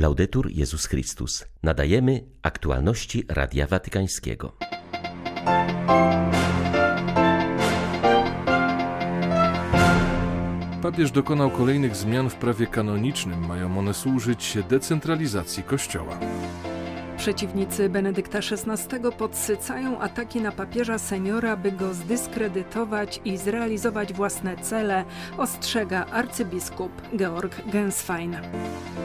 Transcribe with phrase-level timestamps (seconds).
[0.00, 1.44] Laudetur Jezus Chrystus.
[1.62, 4.56] Nadajemy aktualności Radia Watykańskiego.
[10.82, 13.46] Papież dokonał kolejnych zmian w prawie kanonicznym.
[13.46, 16.18] Mają one służyć decentralizacji Kościoła.
[17.20, 25.04] Przeciwnicy Benedykta XVI podsycają ataki na papieża seniora, by go zdyskredytować i zrealizować własne cele,
[25.38, 28.36] ostrzega arcybiskup Georg Genswein.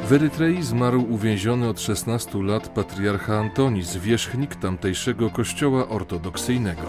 [0.07, 6.87] W Erytrei zmarł uwięziony od 16 lat patriarcha Antonis, wierzchnik tamtejszego kościoła ortodoksyjnego.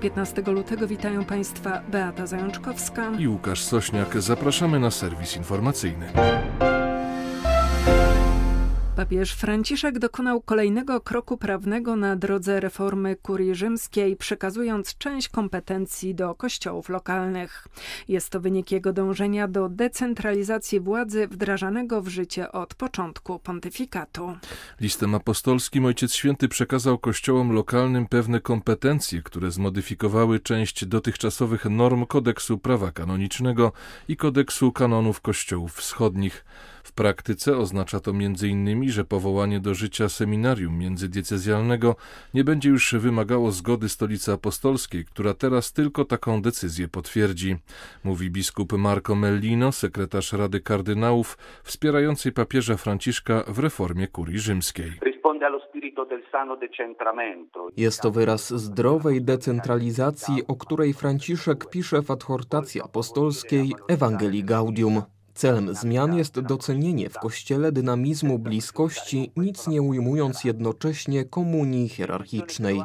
[0.00, 4.22] 15 lutego witają Państwa Beata Zajączkowska i Łukasz Sośniak.
[4.22, 6.06] Zapraszamy na serwis informacyjny.
[8.96, 16.34] Papież Franciszek dokonał kolejnego kroku prawnego na drodze reformy kurii rzymskiej, przekazując część kompetencji do
[16.34, 17.68] kościołów lokalnych.
[18.08, 24.36] Jest to wynik jego dążenia do decentralizacji władzy wdrażanego w życie od początku pontyfikatu.
[24.80, 32.58] Listem apostolskim Ojciec Święty przekazał kościołom lokalnym pewne kompetencje, które zmodyfikowały część dotychczasowych norm kodeksu
[32.58, 33.72] prawa kanonicznego
[34.08, 36.44] i kodeksu kanonów kościołów wschodnich.
[36.96, 41.96] W praktyce oznacza to m.in., że powołanie do życia seminarium międzydiecezjalnego
[42.34, 47.56] nie będzie już wymagało zgody Stolicy Apostolskiej, która teraz tylko taką decyzję potwierdzi,
[48.04, 54.92] mówi biskup Marco Mellino, sekretarz Rady Kardynałów wspierającej papieża Franciszka w reformie kurii rzymskiej.
[57.76, 65.02] Jest to wyraz zdrowej decentralizacji, o której Franciszek pisze w adhortacji apostolskiej Ewangelii Gaudium.
[65.36, 72.82] Celem zmian jest docenienie w Kościele dynamizmu bliskości, nic nie ujmując jednocześnie komunii hierarchicznej.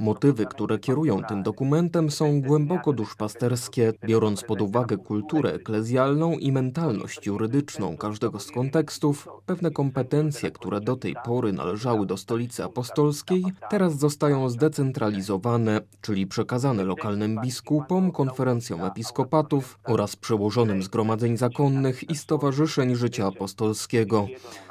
[0.00, 7.26] Motywy, które kierują tym dokumentem, są głęboko duszpasterskie, biorąc pod uwagę kulturę eklezjalną i mentalność
[7.26, 9.28] jurydyczną każdego z kontekstów.
[9.46, 16.84] Pewne kompetencje, które do tej pory należały do stolicy apostolskiej, teraz zostają zdecentralizowane, czyli przekazane
[16.84, 24.26] lokalnym biskupom, konferencjom episkopatów oraz przełożonym zgromadzeń zakonnych i stowarzyszeń życia apostolskiego.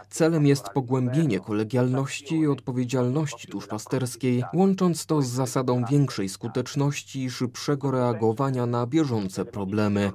[0.09, 7.91] Celem jest pogłębienie kolegialności i odpowiedzialności duszpasterskiej, łącząc to z zasadą większej skuteczności i szybszego
[7.91, 10.11] reagowania na bieżące problemy.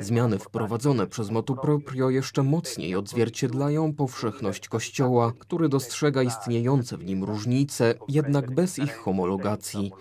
[0.00, 7.24] Zmiany wprowadzone przez motu proprio jeszcze mocniej odzwierciedlają powszechność Kościoła, który dostrzega istniejące w nim
[7.24, 9.92] różnice, jednak bez ich homologacji.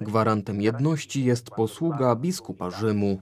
[0.00, 3.18] Gwarantem jedności jest posługa biskupa Rzymu.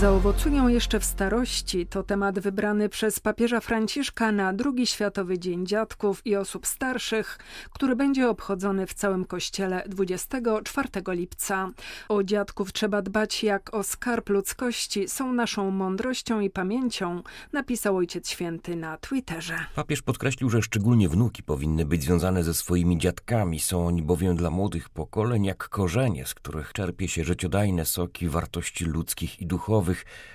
[0.00, 6.26] Zaowocują jeszcze w starości to temat wybrany przez papieża Franciszka na drugi Światowy Dzień Dziadków
[6.26, 7.38] i Osób Starszych,
[7.70, 11.70] który będzie obchodzony w całym kościele 24 lipca.
[12.08, 18.28] O dziadków trzeba dbać jak o skarb ludzkości, są naszą mądrością i pamięcią, napisał Ojciec
[18.28, 19.58] Święty na Twitterze.
[19.74, 23.60] Papież podkreślił, że szczególnie wnuki powinny być związane ze swoimi dziadkami.
[23.60, 28.84] Są oni bowiem dla młodych pokoleń jak korzenie, z których czerpie się życiodajne soki wartości
[28.84, 29.85] ludzkich i duchowych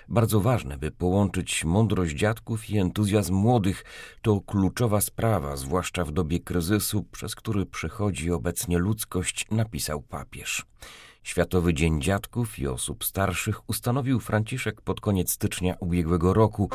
[0.08, 3.84] bardzo ważne, by połączyć mądrość dziadków i entuzjazm młodych.
[4.22, 10.66] To kluczowa sprawa, zwłaszcza w dobie kryzysu, przez który przechodzi obecnie ludzkość, napisał papież.
[11.24, 16.70] Światowy Dzień Dziadków i Osób Starszych ustanowił Franciszek pod koniec stycznia ubiegłego roku.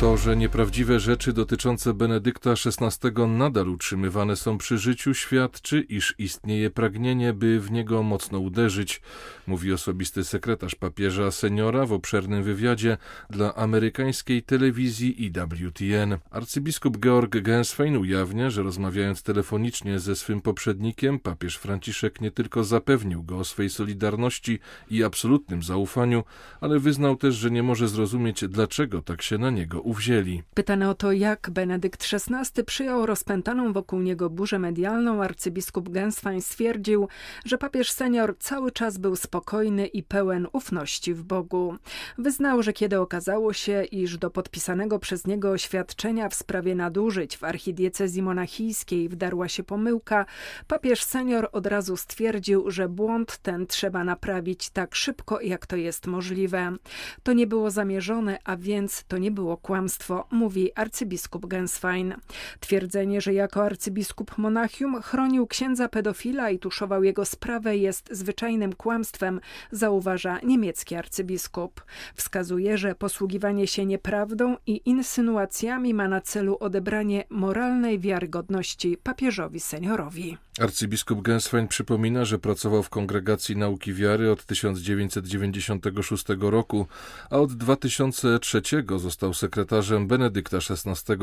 [0.00, 6.70] To, że nieprawdziwe rzeczy dotyczące Benedykta XVI nadal utrzymywane są przy życiu, świadczy, iż istnieje
[6.70, 9.00] pragnienie, by w niego mocno uderzyć,
[9.46, 12.96] mówi osobisty sekretarz papieża seniora w obszernym wywiadzie
[13.30, 16.18] dla amerykańskiej telewizji IWTN.
[16.30, 23.22] Arcybiskup Georg Genswein ujawnia, że rozmawiając telefonicznie ze swym poprzednikiem, papież Franciszek nie tylko zapewnił
[23.22, 24.58] go o swej solidarności
[24.90, 26.24] i absolutnym zaufaniu,
[26.60, 30.42] ale wyznał też, że nie może zrozumieć, dlaczego tak się na niego uwzięli.
[30.54, 37.08] Pytany o to, jak Benedykt XVI przyjął rozpętaną wokół niego burzę medialną, arcybiskup Genswein stwierdził,
[37.44, 41.76] że papież senior cały czas był spokojny i pełen ufności w Bogu.
[42.18, 47.44] Wyznał, że kiedy okazało się, iż do podpisanego przez niego oświadczenia w sprawie nadużyć w
[47.44, 50.26] archidiecezji monachijskiej wdarła się pomyłka,
[50.68, 56.06] papież senior od razu stwierdził, że błąd ten trzeba naprawić tak szybko, jak to jest
[56.06, 56.76] możliwe.
[57.22, 62.14] To nie było zamierzone, a więc to nie było kłamstwo kłamstwo, mówi arcybiskup Genswein.
[62.60, 69.40] Twierdzenie, że jako arcybiskup Monachium chronił księdza pedofila i tuszował jego sprawę jest zwyczajnym kłamstwem,
[69.72, 71.84] zauważa niemiecki arcybiskup.
[72.14, 80.38] Wskazuje, że posługiwanie się nieprawdą i insynuacjami ma na celu odebranie moralnej wiarygodności papieżowi seniorowi.
[80.60, 86.86] Arcybiskup Genswein przypomina, że pracował w Kongregacji Nauki Wiary od 1996 roku,
[87.30, 88.62] a od 2003
[88.96, 89.69] został sekretarzem
[90.06, 91.14] Benedykta XVI.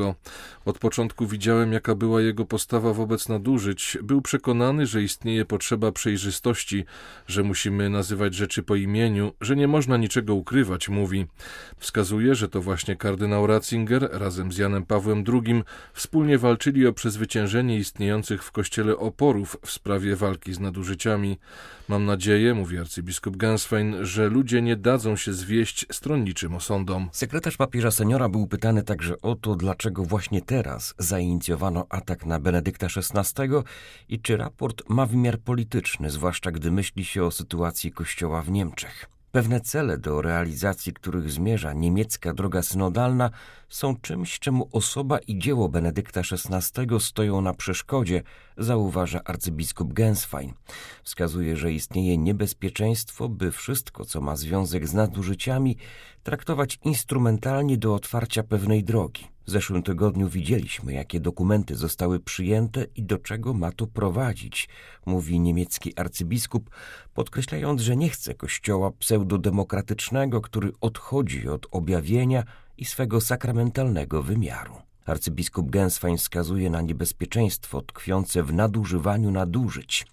[0.66, 3.98] Od początku widziałem, jaka była jego postawa wobec nadużyć.
[4.04, 6.86] Był przekonany, że istnieje potrzeba przejrzystości,
[7.28, 11.26] że musimy nazywać rzeczy po imieniu, że nie można niczego ukrywać, mówi.
[11.78, 15.64] Wskazuje, że to właśnie kardynał Ratzinger razem z Janem Pawłem II
[15.94, 21.38] wspólnie walczyli o przezwyciężenie istniejących w kościele oporów w sprawie walki z nadużyciami.
[21.88, 27.10] Mam nadzieję, mówi arcybiskup Ganswein, że ludzie nie dadzą się zwieść stronniczym osądom.
[27.12, 32.88] Sekretarz papieża seniora był pytany także o to, dlaczego właśnie teraz zainicjowano atak na Benedykta
[32.88, 33.44] XVI
[34.10, 39.17] i czy raport ma wymiar polityczny, zwłaszcza gdy myśli się o sytuacji kościoła w Niemczech.
[39.38, 43.30] Pewne cele, do realizacji których zmierza niemiecka droga synodalna,
[43.70, 48.24] są czymś, czemu osoba i dzieło Benedykta XVI stoją na przeszkodzie,
[48.58, 50.54] zauważa arcybiskup Genswein.
[51.04, 55.78] Wskazuje, że istnieje niebezpieczeństwo, by wszystko, co ma związek z nadużyciami,
[56.24, 59.37] traktować instrumentalnie do otwarcia pewnej drogi.
[59.48, 64.70] W zeszłym tygodniu widzieliśmy, jakie dokumenty zostały przyjęte i do czego ma to prowadzić,
[65.06, 66.70] mówi niemiecki arcybiskup,
[67.14, 72.44] podkreślając, że nie chce kościoła pseudodemokratycznego, który odchodzi od objawienia
[72.78, 74.74] i swego sakramentalnego wymiaru.
[75.06, 80.08] Arcybiskup Genswein wskazuje na niebezpieczeństwo tkwiące w nadużywaniu nadużyć.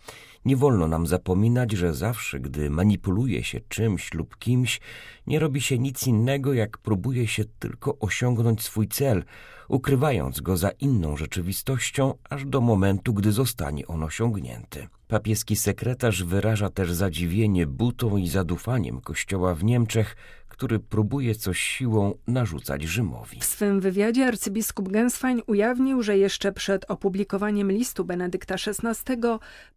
[0.44, 4.80] Nie wolno nam zapominać, że zawsze, gdy manipuluje się czymś lub kimś,
[5.26, 9.24] nie robi się nic innego, jak próbuje się tylko osiągnąć swój cel,
[9.68, 14.88] ukrywając go za inną rzeczywistością, aż do momentu, gdy zostanie on osiągnięty.
[15.08, 20.16] Papieski sekretarz wyraża też zadziwienie butą i zadufaniem Kościoła w Niemczech,
[20.54, 23.40] który próbuje coś siłą narzucać Rzymowi.
[23.40, 29.22] W swym wywiadzie arcybiskup Genswein ujawnił, że jeszcze przed opublikowaniem listu Benedykta XVI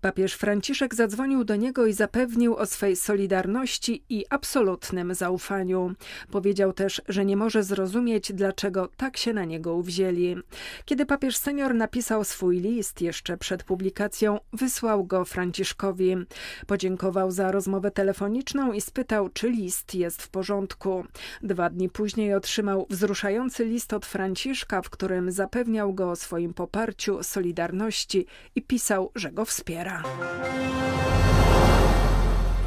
[0.01, 5.93] papież Franciszek zadzwonił do niego i zapewnił o swej solidarności i absolutnym zaufaniu.
[6.31, 10.35] Powiedział też, że nie może zrozumieć, dlaczego tak się na niego uwzięli.
[10.85, 16.15] Kiedy papież senior napisał swój list jeszcze przed publikacją, wysłał go Franciszkowi.
[16.67, 20.66] Podziękował za rozmowę telefoniczną i spytał, czy list jest w porządku
[21.41, 27.23] Dwa dni później otrzymał wzruszający list od Franciszka, w którym zapewniał go o swoim poparciu,
[27.23, 28.25] solidarności
[28.55, 30.03] i pisał, że go wspiera.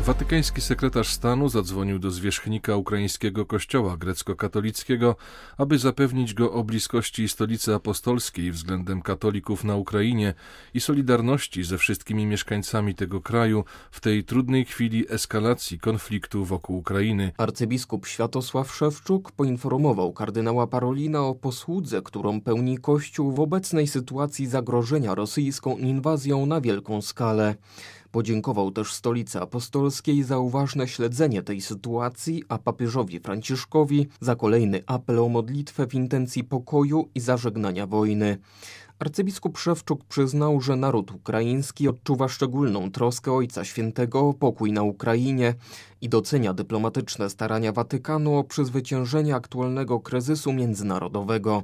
[0.04, 5.16] Watykański sekretarz stanu zadzwonił do zwierzchnika ukraińskiego kościoła grecko-katolickiego,
[5.56, 10.34] aby zapewnić go o bliskości stolicy apostolskiej względem katolików na Ukrainie
[10.74, 17.32] i solidarności ze wszystkimi mieszkańcami tego kraju w tej trudnej chwili eskalacji konfliktu wokół Ukrainy.
[17.38, 25.14] Arcybiskup Światosław Szewczuk poinformował kardynała Parolina o posłudze, którą pełni Kościół w obecnej sytuacji zagrożenia
[25.14, 27.54] rosyjską inwazją na wielką skalę.
[28.12, 35.18] Podziękował też Stolicy Apostolskiej za uważne śledzenie tej sytuacji, a papieżowi Franciszkowi za kolejny apel
[35.18, 38.38] o modlitwę w intencji pokoju i zażegnania wojny.
[38.98, 45.54] Arcybiskup Szewczuk przyznał, że naród ukraiński odczuwa szczególną troskę Ojca Świętego o pokój na Ukrainie
[46.00, 51.62] i docenia dyplomatyczne starania Watykanu o przezwyciężenie aktualnego kryzysu międzynarodowego.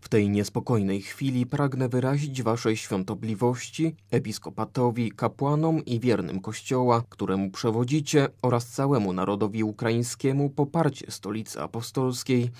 [0.00, 8.28] W tej niespokojnej chwili pragnę wyrazić Waszej świątobliwości, episkopatowi, kapłanom i wiernym Kościoła, któremu przewodzicie,
[8.42, 12.50] oraz całemu narodowi ukraińskiemu poparcie Stolicy Apostolskiej,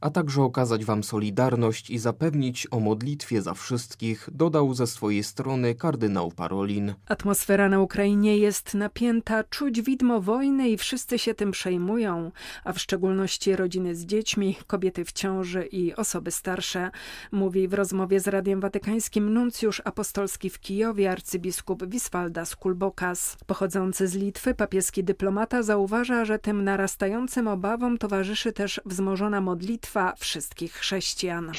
[0.00, 5.74] a także okazać Wam solidarność i zapewnić o modlitwie za wszystkich, dodał ze swojej strony
[5.74, 6.94] kardynał Parolin.
[7.06, 12.30] Atmosfera na Ukrainie jest napięta, czuć widmo wojny i wszyscy się tym przejmują,
[12.64, 16.90] a w szczególności rodziny z dziećmi, kobiety w ciąży i osoby starsze,
[17.32, 23.36] mówi w rozmowie z Radiem Watykańskim nuncjusz apostolski w Kijowie arcybiskup Wiswaldas Kulbokas.
[23.46, 30.14] Pochodzący z Litwy papieski dyplomata zauważa, że tym narastającym obawom towarzyszy też wzmożona modlitwa modlitwa
[30.18, 31.52] wszystkich chrześcijan.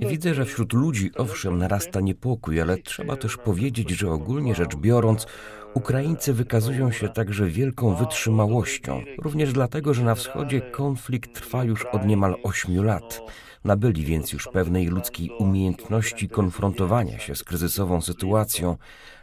[0.00, 5.26] Widzę, że wśród ludzi owszem narasta niepokój, ale trzeba też powiedzieć, że ogólnie rzecz biorąc,
[5.74, 12.06] Ukraińcy wykazują się także wielką wytrzymałością, również dlatego, że na wschodzie konflikt trwa już od
[12.06, 13.20] niemal ośmiu lat.
[13.64, 18.76] Nabyli więc już pewnej ludzkiej umiejętności konfrontowania się z kryzysową sytuacją,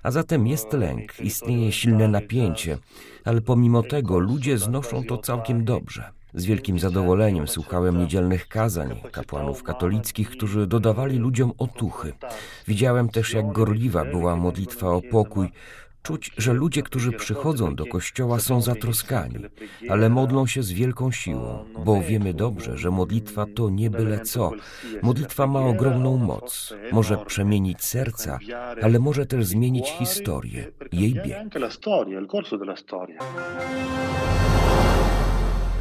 [0.03, 2.77] a zatem jest lęk, istnieje silne napięcie,
[3.25, 6.18] ale pomimo tego ludzie znoszą to całkiem dobrze.
[6.33, 12.13] Z wielkim zadowoleniem słuchałem niedzielnych kazań kapłanów katolickich, którzy dodawali ludziom otuchy.
[12.67, 15.50] Widziałem też, jak gorliwa była modlitwa o pokój,
[16.03, 19.36] Czuć, że ludzie, którzy przychodzą do kościoła, są zatroskani,
[19.89, 24.51] ale modlą się z wielką siłą, bo wiemy dobrze, że modlitwa to nie byle co.
[25.03, 26.74] Modlitwa ma ogromną moc.
[26.91, 28.39] Może przemienić serca,
[28.81, 31.38] ale może też zmienić historię, jej bieg.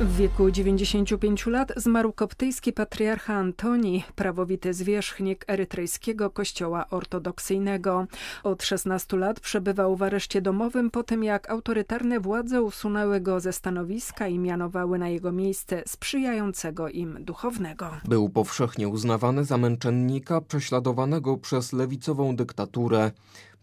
[0.01, 8.07] W wieku 95 lat zmarł koptyjski patriarcha Antoni, prawowity zwierzchnik erytrejskiego kościoła ortodoksyjnego.
[8.43, 13.53] Od 16 lat przebywał w areszcie domowym po tym, jak autorytarne władze usunęły go ze
[13.53, 17.91] stanowiska i mianowały na jego miejsce sprzyjającego im duchownego.
[18.05, 23.11] Był powszechnie uznawany za męczennika prześladowanego przez lewicową dyktaturę.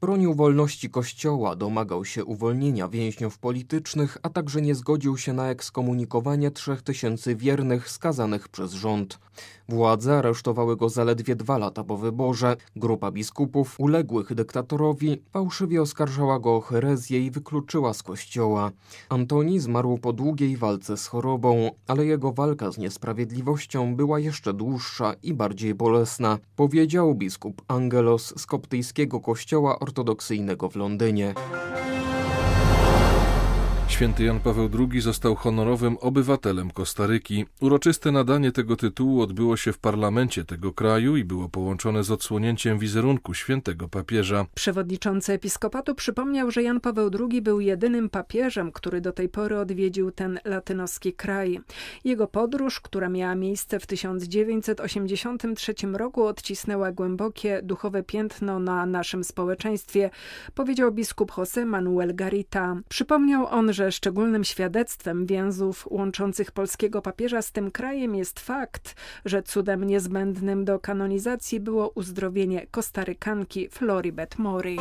[0.06, 6.52] Bronił wolności Kościoła, domagał się uwolnienia więźniów politycznych, a także nie zgodził się na ekskomunikowanie
[6.52, 9.20] trzech tysięcy wiernych skazanych przez rząd.
[9.70, 12.58] Władze aresztowały go zaledwie dwa lata po wyborze.
[12.76, 18.72] Grupa biskupów uległych dyktatorowi fałszywie oskarżała go o herezję i wykluczyła z kościoła.
[19.10, 25.14] Antoni zmarł po długiej walce z chorobą, ale jego walka z niesprawiedliwością była jeszcze dłuższa
[25.24, 29.95] i bardziej bolesna, powiedział biskup Angelos z koptyjskiego kościoła ortodoksyjnego
[30.70, 31.34] w Londynie.
[33.96, 37.46] Święty Jan Paweł II został honorowym obywatelem Kostaryki.
[37.62, 42.80] Uroczyste nadanie tego tytułu odbyło się w parlamencie tego kraju i było połączone z odsłonięciem
[42.80, 44.46] wizerunku świętego papieża.
[44.56, 50.12] Przewodniczący episkopatu przypomniał, że Jan Paweł II był jedynym papieżem, który do tej pory odwiedził
[50.12, 51.60] ten latynoski kraj.
[52.04, 60.10] Jego podróż, która miała miejsce w 1983 roku, odcisnęła głębokie duchowe piętno na naszym społeczeństwie,
[60.56, 62.75] powiedział biskup José Manuel Garita.
[62.90, 69.44] Przypomniał on, że szczególnym świadectwem więzów łączących polskiego papieża z tym krajem jest fakt, że
[69.44, 74.77] cudem niezbędnym do kanonizacji było uzdrowienie kostarykanki Floribet Mori.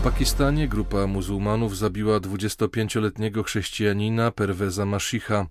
[0.00, 5.46] W Pakistanie grupa muzułmanów zabiła 25-letniego chrześcijanina Perweza Mashicha.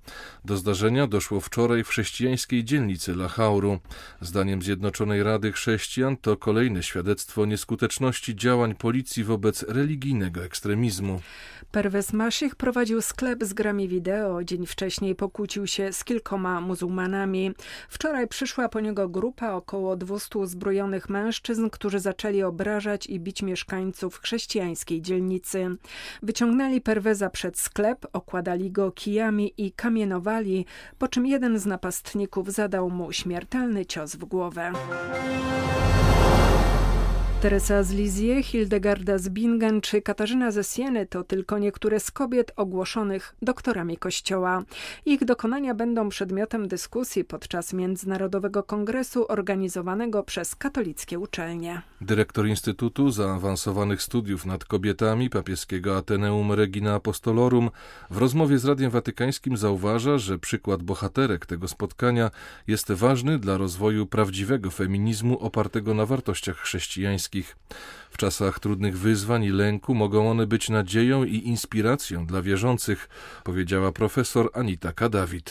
[0.46, 3.80] Do zdarzenia doszło wczoraj w chrześcijańskiej dzielnicy Lahauru.
[4.22, 11.22] Zdaniem Zjednoczonej Rady Chrześcijan to kolejne świadectwo nieskuteczności działań policji wobec religijnego ekstremizmu.
[11.72, 14.44] Perwez Maszych prowadził sklep z grami wideo.
[14.44, 17.52] Dzień wcześniej pokłócił się z kilkoma muzułmanami.
[17.90, 24.20] Wczoraj przyszła po niego grupa około 200 uzbrojonych mężczyzn, którzy zaczęli obrażać i bić mieszkańców
[24.40, 25.68] chrześcijańskiej dzielnicy.
[26.24, 30.66] Wyciągnęli Perweza przed sklep, okładali go kijami i kamienowali,
[30.98, 34.72] po czym jeden z napastników zadał mu śmiertelny cios w głowę.
[37.42, 42.52] Teresa z Lizie, Hildegarda z Bingen czy Katarzyna ze Sieny to tylko niektóre z kobiet
[42.56, 44.64] ogłoszonych doktorami Kościoła.
[45.06, 51.82] Ich dokonania będą przedmiotem dyskusji podczas Międzynarodowego Kongresu organizowanego przez katolickie uczelnie.
[52.02, 57.70] Dyrektor Instytutu Zaawansowanych Studiów nad Kobietami papieskiego Ateneum Regina Apostolorum
[58.10, 62.32] w rozmowie z Radiem Watykańskim zauważa, że przykład bohaterek tego spotkania
[62.68, 67.58] jest ważny dla rozwoju prawdziwego feminizmu opartego na wartościach chrześcijańskich Дворецких.
[68.10, 73.10] W czasach trudnych wyzwań i lęku mogą one być nadzieją i inspiracją dla wierzących,
[73.44, 75.50] powiedziała profesor Anita Kadawit.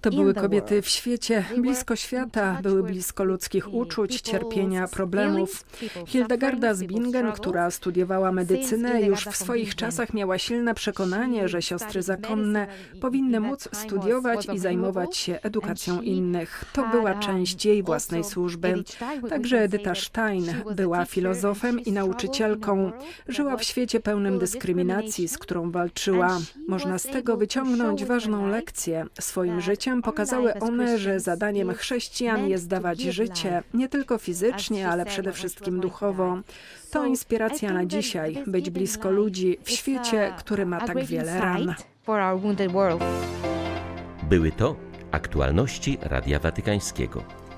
[0.00, 5.64] To były kobiety w świecie, blisko świata, były blisko ludzkich uczuć, cierpienia, problemów.
[6.06, 12.02] Hildegarda z Bingen, która studiowała medycynę, już w swoich czasach miała silne przekonanie, że siostry
[12.02, 12.66] zakonne
[13.00, 16.64] powinny móc studiować i zajmować się edukacją innych.
[16.72, 18.84] To była część jej własnej służby.
[19.28, 22.92] Także Edyta Stein była filozofem i nauczycielką.
[23.28, 26.38] Żyła w świecie pełnym dyskryminacji, z którą walczyła.
[26.68, 29.06] Można z tego wyciągnąć ważną lekcję.
[29.20, 35.32] Swoim życiem pokazały one, że zadaniem chrześcijan jest dawać życie, nie tylko fizycznie, ale przede
[35.32, 36.38] wszystkim duchowo.
[36.90, 41.74] To inspiracja na dzisiaj, być blisko ludzi w świecie, który ma tak wiele ran.
[44.22, 44.76] Były to
[45.10, 47.43] aktualności Radia Watykańskiego.